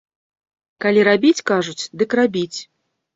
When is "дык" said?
2.03-2.17